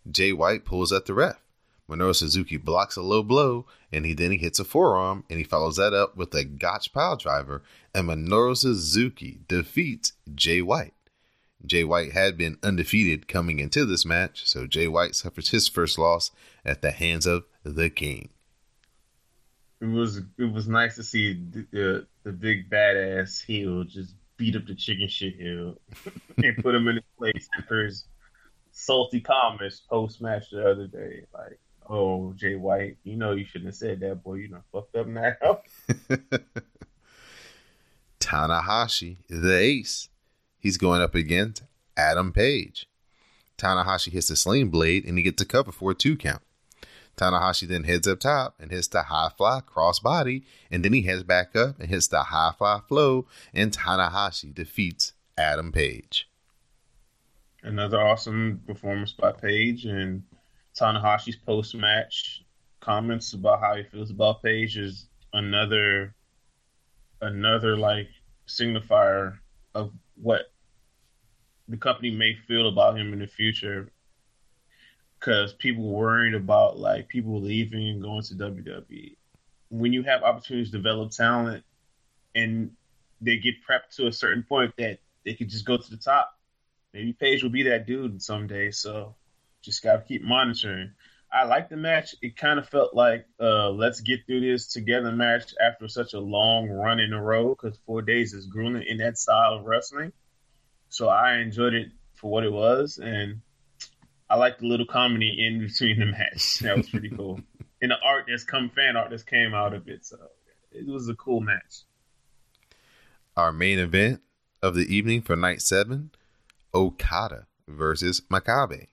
[0.10, 1.42] Jay White pulls at the ref.
[1.90, 5.44] Minoru Suzuki blocks a low blow and he then he hits a forearm and he
[5.44, 7.62] follows that up with a Gotch pile driver
[7.94, 10.94] and Minoru Suzuki defeats Jay White.
[11.66, 15.98] Jay White had been undefeated coming into this match, so Jay White suffers his first
[15.98, 16.32] loss
[16.64, 18.30] at the hands of the King.
[19.82, 24.56] It was it was nice to see the the, the big badass heel just beat
[24.56, 25.78] up the chicken shit heel
[26.38, 28.06] and put him in his place after his
[28.72, 31.26] salty comments post match the other day.
[31.34, 34.36] Like, oh Jay White, you know you shouldn't have said that, boy.
[34.36, 35.34] You know fucked up now.
[38.20, 40.10] Tanahashi, the ace.
[40.60, 41.64] He's going up against
[41.96, 42.88] Adam Page.
[43.58, 46.42] Tanahashi hits the sling blade and he gets a cover for a two count.
[47.18, 51.04] Tanahashi then heads up top and hits the high fly cross body, and then he
[51.04, 56.30] heads back up and hits the high fly flow, and Tanahashi defeats Adam Page.
[57.64, 60.24] Another awesome performance by Page and
[60.80, 62.44] Tanahashi's post match
[62.80, 66.14] comments about how he feels about Page is another
[67.22, 68.10] another like
[68.48, 69.40] signifier
[69.74, 70.52] of what
[71.68, 73.90] the company may feel about him in the future
[75.26, 79.16] because people worried about like people leaving and going to WWE.
[79.70, 81.64] When you have opportunities to develop talent
[82.36, 82.72] and
[83.22, 86.38] they get prepped to a certain point that they could just go to the top,
[86.94, 88.70] maybe Page will be that dude someday.
[88.70, 89.16] So
[89.64, 90.92] just gotta keep monitoring.
[91.34, 92.16] I like the match.
[92.22, 96.20] It kind of felt like uh, let's get through this together match after such a
[96.20, 100.14] long run in a row because four days is grueling in that style of wrestling.
[100.90, 103.42] So I enjoyed it for what it was, and
[104.30, 106.60] I like the little comedy in between the match.
[106.62, 107.42] That was pretty cool.
[107.82, 110.06] and the art that's come fan art that's came out of it.
[110.06, 110.18] So
[110.72, 111.84] it was a cool match.
[113.38, 114.22] Our main event
[114.64, 116.12] of the evening for night seven
[116.74, 118.88] Okada versus Makabe.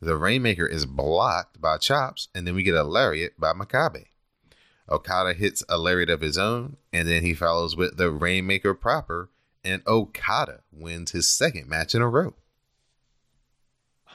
[0.00, 4.04] The Rainmaker is blocked by chops, and then we get a lariat by Makabe.
[4.88, 9.30] Okada hits a lariat of his own, and then he follows with the Rainmaker proper,
[9.64, 12.34] and Okada wins his second match in a row.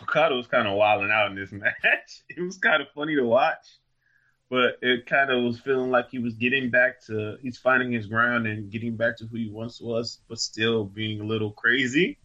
[0.03, 2.23] Okada was kind of wilding out in this match.
[2.29, 3.79] It was kind of funny to watch,
[4.49, 8.07] but it kind of was feeling like he was getting back to he's finding his
[8.07, 12.17] ground and getting back to who he once was, but still being a little crazy.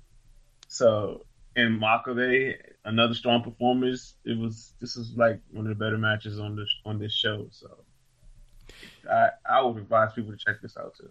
[0.68, 1.24] So
[1.56, 4.14] in Makabe, another strong performance.
[4.24, 7.46] It was this is like one of the better matches on this on this show.
[7.50, 7.84] So
[9.10, 11.10] I I would advise people to check this out too.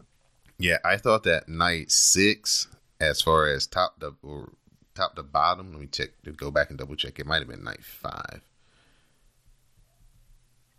[0.58, 2.68] Yeah, I thought that night six,
[3.00, 4.54] as far as top to or
[4.98, 5.72] top to bottom.
[5.72, 7.20] Let me check go back and double check.
[7.20, 8.42] It might have been night five.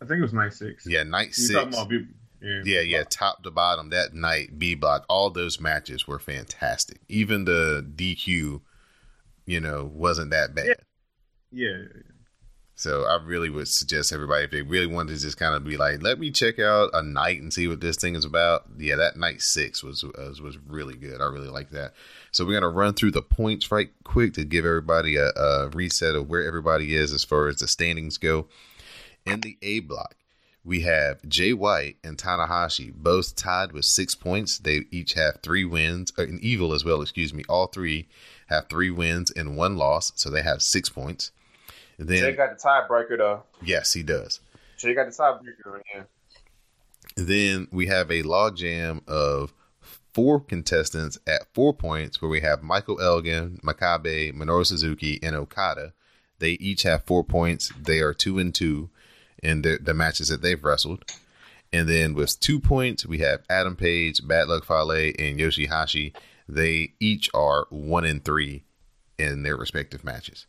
[0.01, 0.85] I think it was night six.
[0.85, 1.83] Yeah, night You six.
[1.85, 2.07] B-
[2.41, 6.99] yeah, Yeah, yeah, top to bottom that night, B block, all those matches were fantastic.
[7.09, 8.61] Even the DQ,
[9.45, 10.77] you know, wasn't that bad.
[11.51, 11.73] yeah.
[12.79, 15.75] So I really would suggest everybody if they really wanted to just kind of be
[15.75, 18.67] like, let me check out a night and see what this thing is about.
[18.77, 21.19] Yeah, that night six was was, was really good.
[21.19, 21.91] I really like that.
[22.31, 26.15] So we're gonna run through the points right quick to give everybody a, a reset
[26.15, 28.47] of where everybody is as far as the standings go.
[29.25, 30.15] In the A block,
[30.63, 34.57] we have Jay White and Tanahashi both tied with six points.
[34.57, 37.01] They each have three wins, uh, and Evil as well.
[37.01, 37.43] Excuse me.
[37.49, 38.07] All three
[38.47, 41.33] have three wins and one loss, so they have six points.
[41.99, 43.43] Then Jay got the tiebreaker though.
[43.61, 44.39] yes, he does.
[44.77, 45.81] Jay got the tiebreaker.
[45.93, 46.03] Yeah.
[47.15, 49.53] Then we have a logjam of
[50.13, 55.93] four contestants at four points, where we have Michael Elgin, Makabe, Minoru Suzuki, and Okada.
[56.39, 57.71] They each have four points.
[57.77, 58.89] They are two and two
[59.43, 61.03] in the, the matches that they've wrestled.
[61.71, 66.13] And then with two points, we have Adam Page, Bad Luck Fale, and Yoshihashi.
[66.47, 68.63] They each are one and three
[69.19, 70.47] in their respective matches.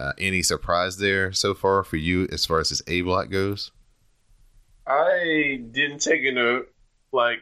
[0.00, 3.70] Uh, any surprise there so far for you as far as this A block goes?
[4.86, 6.72] I didn't take a note.
[7.12, 7.40] like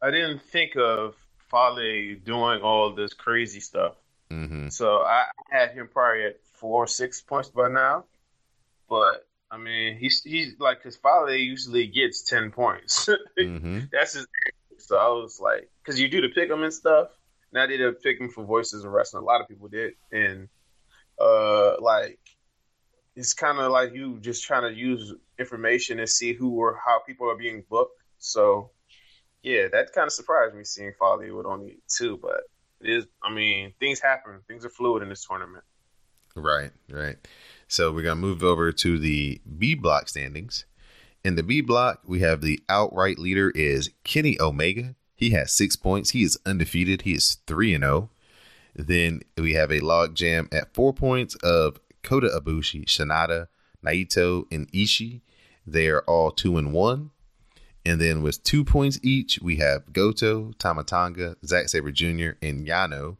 [0.00, 1.16] I didn't think of
[1.50, 3.94] Fale doing all this crazy stuff.
[4.30, 4.68] Mm-hmm.
[4.68, 8.04] So I had him probably at four, six points by now.
[8.88, 13.08] But I mean, he's he's like because Fale usually gets ten points.
[13.38, 13.80] Mm-hmm.
[13.90, 14.26] That's his.
[14.78, 17.08] So I was like, because you do the pick 'em and stuff.
[17.52, 19.24] And I did a pick 'em for voices and wrestling.
[19.24, 20.48] A lot of people did, and
[21.20, 22.18] uh, like
[23.16, 27.00] it's kind of like you just trying to use information and see who or how
[27.06, 28.00] people are being booked.
[28.18, 28.70] So
[29.42, 32.42] yeah, that kind of surprised me seeing with only two, but
[32.80, 33.06] it is.
[33.22, 34.40] I mean, things happen.
[34.46, 35.64] Things are fluid in this tournament.
[36.34, 37.16] Right, right.
[37.66, 40.64] So we're gonna move over to the B block standings.
[41.24, 44.94] In the B block, we have the outright leader is Kenny Omega.
[45.14, 46.10] He has six points.
[46.10, 47.02] He is undefeated.
[47.02, 48.10] He is three and zero.
[48.78, 53.48] Then we have a log jam at four points of Kota Ibushi, Sanada,
[53.84, 55.20] Naito, and Ishii.
[55.66, 57.10] They are all two and one.
[57.84, 62.66] And then with two points each, we have Goto, Tama Tonga, Zack Sabre Jr., and
[62.66, 63.16] Yano.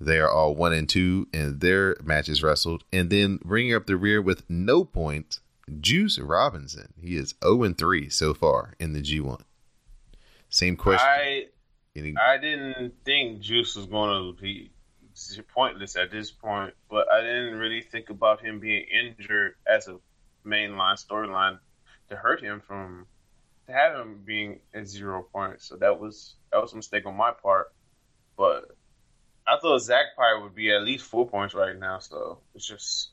[0.00, 2.82] They are all one and two and their matches wrestled.
[2.92, 5.40] And then bringing up the rear with no points,
[5.80, 6.94] Juice Robinson.
[7.00, 9.42] He is 0 and 3 so far in the G1.
[10.48, 11.06] Same question.
[11.06, 11.46] I
[11.94, 14.71] Any- I didn't think Juice was going to be
[15.54, 19.98] pointless at this point, but I didn't really think about him being injured as a
[20.46, 21.58] mainline storyline
[22.08, 23.06] to hurt him from
[23.66, 25.68] to have him being at zero points.
[25.68, 27.72] So that was that was a mistake on my part.
[28.36, 28.64] But
[29.46, 31.98] I thought Zack probably would be at least four points right now.
[31.98, 33.10] So it's just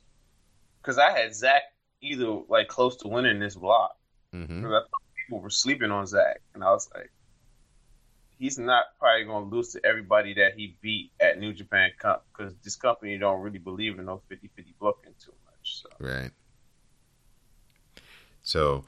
[0.81, 1.63] because I had Zack
[2.01, 3.95] either like close to winning this block.
[4.33, 4.65] Mhm.
[4.65, 7.11] I thought people were sleeping on Zack, and I was like,
[8.39, 12.25] he's not probably going to lose to everybody that he beat at New Japan Cup
[12.31, 14.49] because this company don't really believe in no 50-50
[14.79, 15.81] booking too much.
[15.83, 16.31] So Right.
[18.41, 18.85] So,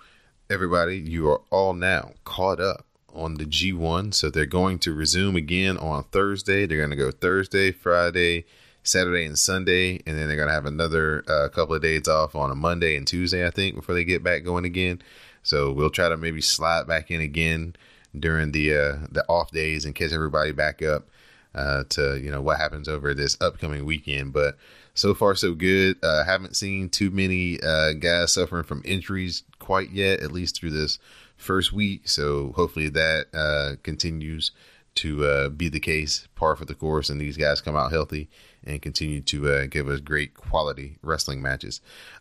[0.50, 4.14] everybody, you are all now caught up on the G1.
[4.14, 6.66] So, they're going to resume again on Thursday.
[6.66, 8.46] They're going to go Thursday, Friday,
[8.84, 10.02] Saturday, and Sunday.
[10.08, 12.96] And then they're going to have another uh, couple of days off on a Monday
[12.96, 15.02] and Tuesday, I think, before they get back going again.
[15.44, 17.76] So, we'll try to maybe slide back in again
[18.18, 21.08] during the uh, the off days and catch everybody back up
[21.56, 24.34] uh, to you know what happens over this upcoming weekend.
[24.34, 24.58] But
[24.94, 25.98] so far so good.
[26.04, 30.72] Uh, haven't seen too many uh, guys suffering from injuries quite yet, at least through
[30.72, 31.00] this
[31.38, 32.08] first week.
[32.08, 34.52] So hopefully that uh, continues
[34.94, 38.30] to uh, be the case, par for the course, and these guys come out healthy
[38.64, 41.80] and continue to uh, give us great quality wrestling matches.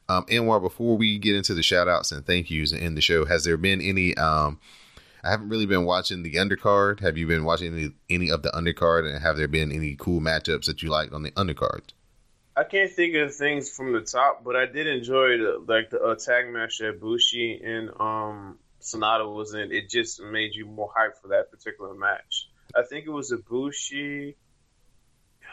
[0.08, 3.02] Um, Anwar, before we get into the shout outs and thank yous and end the
[3.02, 4.16] show, has there been any?
[4.16, 4.60] Um,
[5.22, 7.00] I haven't really been watching the undercard.
[7.00, 10.20] Have you been watching any, any of the undercard, and have there been any cool
[10.20, 11.92] matchups that you liked on the undercard?
[12.56, 16.00] I can't think of things from the top, but I did enjoy the like the
[16.00, 19.72] uh, tag match that Bushi and um Sanada was in.
[19.72, 22.48] It just made you more hyped for that particular match.
[22.74, 24.36] I think it was a Bushi.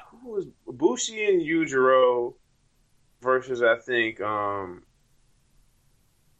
[0.09, 2.34] Who was Bushi and Yujiro
[3.22, 4.84] versus I think um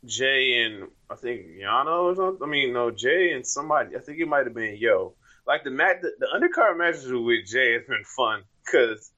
[0.05, 2.47] Jay and I think Yano or something.
[2.47, 3.95] I mean, no, Jay and somebody.
[3.95, 5.15] I think it might have been Yo.
[5.45, 9.11] Like the mat, the, the undercard matches with Jay has been fun because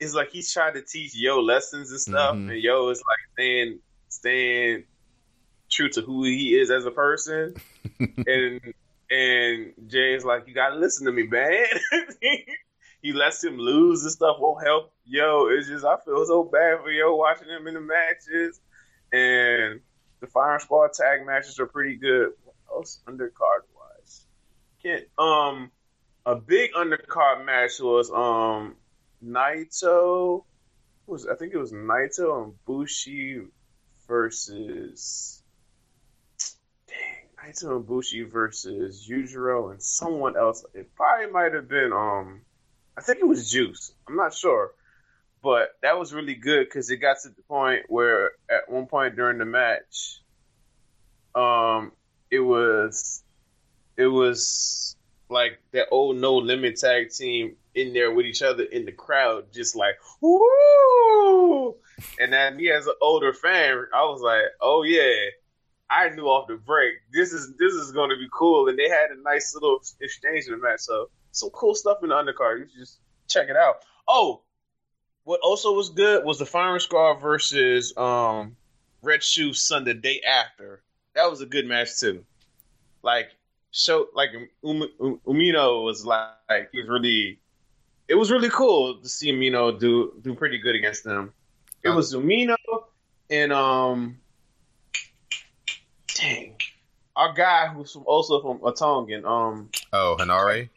[0.00, 2.50] it's like he's trying to teach Yo lessons and stuff, Mhm.
[2.52, 4.84] and Yo is like staying staying
[5.70, 7.54] true to who he is as a person,
[8.26, 8.60] and
[9.10, 11.64] and Jay's like, you gotta listen to me, man.
[13.02, 14.92] he lets him lose and stuff won't help.
[15.04, 18.60] Yo, it's just I feel so bad for Yo watching him in the matches,
[19.12, 19.80] and
[20.20, 22.30] the Fire Squad tag matches are pretty good.
[22.44, 24.24] What else undercard wise?
[24.82, 25.70] Can't um
[26.26, 28.76] a big undercard match was um
[29.24, 30.44] Naito
[31.06, 33.42] was I think it was Naito and Bushi
[34.06, 35.42] versus
[36.86, 40.64] dang Naito and Bushi versus Yujiro and someone else.
[40.74, 42.42] It probably might have been um
[42.96, 43.92] I think it was Juice.
[44.08, 44.72] I'm not sure.
[45.42, 49.16] But that was really good because it got to the point where at one point
[49.16, 50.20] during the match,
[51.34, 51.92] um,
[52.30, 53.22] it was
[53.96, 54.96] it was
[55.28, 59.52] like that old no limit tag team in there with each other in the crowd,
[59.52, 61.76] just like woo.
[62.20, 65.30] And then me as an older fan, I was like, oh yeah,
[65.90, 68.68] I knew off the break this is this is going to be cool.
[68.68, 72.08] And they had a nice little exchange in the match, so some cool stuff in
[72.08, 72.60] the undercard.
[72.60, 73.84] You should just check it out.
[74.08, 74.42] Oh,
[75.28, 78.56] what also was good was the Firing Squad versus um,
[79.02, 80.80] Red Shoe Sun the day after.
[81.14, 82.24] That was a good match too.
[83.02, 83.28] Like
[83.70, 84.30] show like
[84.64, 87.38] um, um, Umino was like, like he was really
[88.08, 91.34] it was really cool to see Umino do do pretty good against them.
[91.82, 92.56] It was Umino
[93.28, 94.16] and um
[96.14, 96.54] dang
[97.16, 100.70] our guy who's from, also from Atongan, um Oh, Hanare.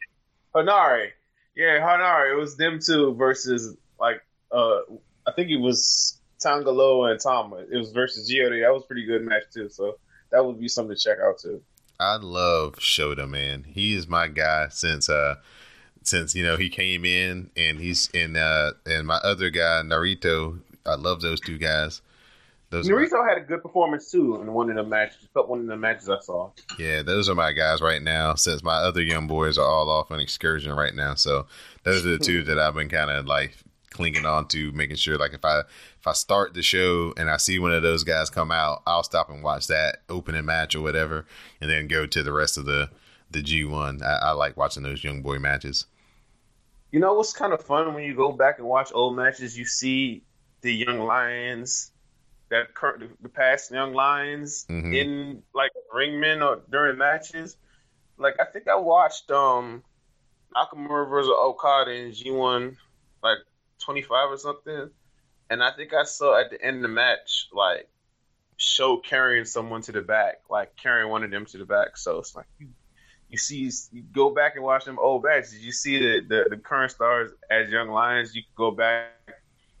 [0.54, 1.12] Hanare.
[1.56, 2.32] Yeah, Hanare.
[2.32, 4.20] It was them two versus like
[4.52, 4.80] uh
[5.26, 7.64] I think it was Tangaloa and Tama.
[7.70, 8.62] It was versus Giodi.
[8.62, 9.68] That was a pretty good match too.
[9.68, 9.98] So
[10.30, 11.62] that would be something to check out too.
[12.00, 13.64] I love Shota, man.
[13.64, 15.36] He is my guy since uh
[16.02, 20.58] since you know he came in and he's in uh and my other guy Narita.
[20.84, 22.02] I love those two guys.
[22.70, 25.28] Those are my- had a good performance too in one of the matches.
[25.34, 26.50] But one of the matches I saw.
[26.78, 28.34] yeah, those are my guys right now.
[28.34, 31.46] Since my other young boys are all off on excursion right now, so
[31.84, 33.56] those are the two that I've been kind of like
[33.92, 37.36] clinging on to, making sure like if I if I start the show and I
[37.36, 40.80] see one of those guys come out, I'll stop and watch that opening match or
[40.82, 41.26] whatever,
[41.60, 42.90] and then go to the rest of the
[43.30, 44.02] the G one.
[44.02, 45.86] I, I like watching those young boy matches.
[46.90, 49.56] You know what's kind of fun when you go back and watch old matches?
[49.56, 50.22] You see
[50.60, 51.90] the young lions,
[52.50, 54.94] that current the past young lions Mhm.
[54.94, 57.56] in like ringmen or during matches.
[58.18, 59.82] Like I think I watched um
[60.54, 62.76] Nakamura versus Okada in G one
[63.22, 63.38] like
[63.82, 64.90] twenty five or something,
[65.50, 67.88] and I think I saw at the end of the match like
[68.56, 71.96] show carrying someone to the back, like carrying one of them to the back.
[71.96, 72.68] So it's like you
[73.28, 75.64] you see you go back and watch them old matches.
[75.64, 78.34] You see the, the the current stars as young lions.
[78.34, 79.10] You could go back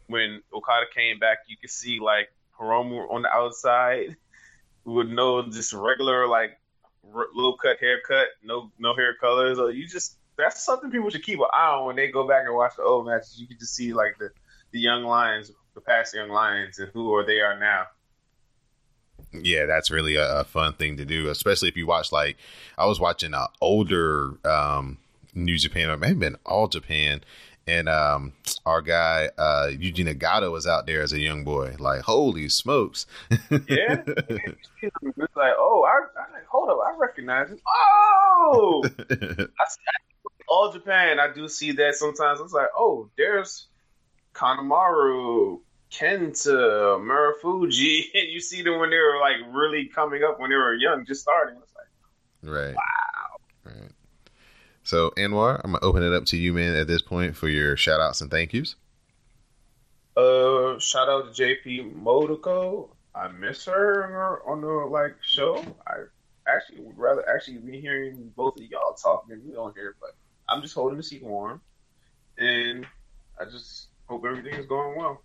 [0.06, 1.38] when Okada came back.
[1.46, 4.16] You could see like Hiromu on the outside
[4.84, 6.58] with no just regular like
[7.14, 9.58] r- low cut haircut, no no hair colors.
[9.58, 12.44] Or you just that's something people should keep an eye on when they go back
[12.46, 13.38] and watch the old matches.
[13.38, 14.30] You can just see like the
[14.72, 17.84] the young lions, the past young lions, and who are they are now.
[19.32, 22.36] Yeah, that's really a, a fun thing to do, especially if you watch like
[22.76, 24.98] I was watching an older um,
[25.34, 27.22] New Japan or maybe been All Japan,
[27.66, 28.32] and um,
[28.66, 31.76] our guy uh, Yuji Nagata was out there as a young boy.
[31.78, 33.06] Like, holy smokes!
[33.30, 37.58] Yeah, it's like oh, I, I hold up, I recognize him.
[37.66, 39.80] Oh, I see,
[40.52, 42.38] all Japan, I do see that sometimes.
[42.38, 43.68] It's like, oh, there's
[44.34, 50.50] Kanemaru, Kenta, Marufuji, and you see them when they were like really coming up when
[50.50, 51.56] they were young, just starting.
[51.62, 52.74] It's like, right.
[52.74, 53.72] Wow.
[53.72, 53.92] Right.
[54.82, 57.74] So, Anwar, I'm gonna open it up to you, man, at this point for your
[57.78, 58.76] shout outs and thank yous.
[60.18, 62.90] uh, shout out to JP Modoko.
[63.14, 65.64] I miss her on the like show.
[65.86, 66.04] I
[66.46, 70.10] actually would rather actually be hearing both of y'all talk than me on here, but
[70.52, 71.62] I'm just holding the seat warm,
[72.36, 72.86] and
[73.40, 75.22] I just hope everything is going well.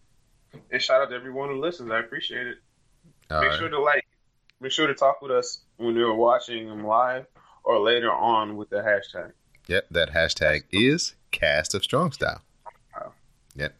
[0.72, 1.92] And shout out to everyone who listens.
[1.92, 2.58] I appreciate it.
[3.30, 3.60] All make right.
[3.60, 4.08] sure to like,
[4.62, 7.26] make sure to talk with us when you're watching them live
[7.66, 9.34] or later on with the hashtag.
[9.68, 12.42] Yep, that hashtag is cast of strong style.
[12.96, 13.12] Wow.
[13.56, 13.76] Yep.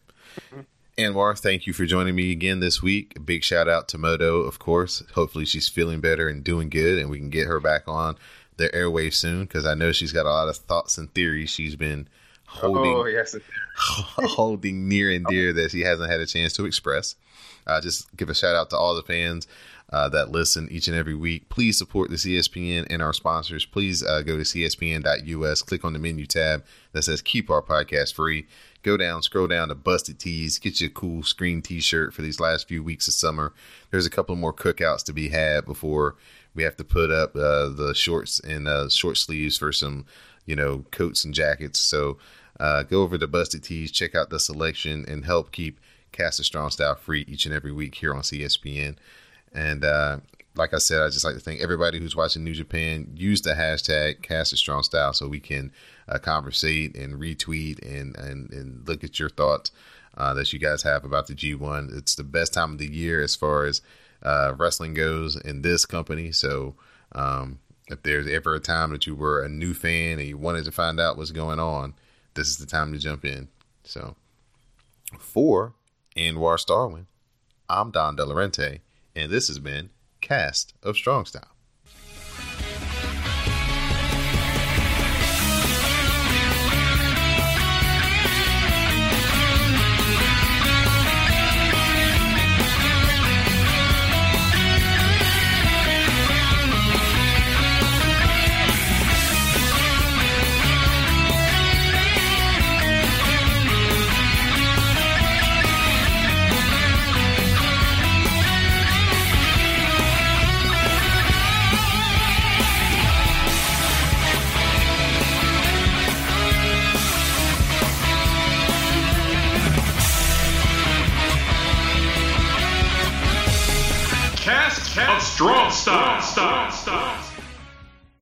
[0.52, 0.60] Mm-hmm.
[0.98, 3.14] Anwar, thank you for joining me again this week.
[3.16, 5.02] A big shout out to Moto, of course.
[5.14, 8.16] Hopefully she's feeling better and doing good, and we can get her back on
[8.58, 11.76] the airwaves soon because I know she's got a lot of thoughts and theories she's
[11.76, 12.08] been
[12.46, 13.34] holding Oh yes,
[13.76, 17.16] holding near and dear that she hasn't had a chance to express.
[17.66, 19.46] Uh, just give a shout out to all the fans
[19.90, 21.48] uh, that listen each and every week.
[21.48, 23.64] Please support the CSPN and our sponsors.
[23.64, 28.14] Please uh, go to cspn.us, click on the menu tab that says Keep Our Podcast
[28.14, 28.46] Free.
[28.82, 32.22] Go down, scroll down to Busted Tees, get you a cool screen t shirt for
[32.22, 33.52] these last few weeks of summer.
[33.90, 36.16] There's a couple more cookouts to be had before
[36.58, 40.04] we have to put up uh, the shorts and uh, short sleeves for some,
[40.44, 41.78] you know, coats and jackets.
[41.78, 42.18] So
[42.58, 45.78] uh, go over to Busted Tees, check out the selection, and help keep
[46.10, 48.96] Cast of Strong Style free each and every week here on CSPN.
[49.54, 50.18] And uh,
[50.56, 53.12] like I said, I just like to thank everybody who's watching New Japan.
[53.14, 55.70] Use the hashtag Cast of Strong Style so we can
[56.08, 59.70] uh, conversate and retweet and, and, and look at your thoughts
[60.16, 61.96] uh, that you guys have about the G1.
[61.96, 63.80] It's the best time of the year as far as
[64.22, 66.32] uh, wrestling goes in this company.
[66.32, 66.74] So
[67.12, 70.64] um, if there's ever a time that you were a new fan and you wanted
[70.64, 71.94] to find out what's going on,
[72.34, 73.48] this is the time to jump in.
[73.84, 74.16] So
[75.18, 75.74] for
[76.16, 77.06] Anwar Starwin,
[77.68, 78.80] I'm Don Delarente,
[79.14, 79.90] and this has been.
[80.20, 81.57] Cast of Strong Style.